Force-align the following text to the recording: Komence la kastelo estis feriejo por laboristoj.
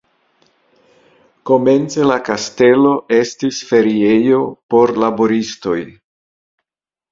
Komence 1.49 2.07
la 2.13 2.15
kastelo 2.31 2.95
estis 3.19 3.61
feriejo 3.73 4.41
por 4.75 4.97
laboristoj. 5.07 5.79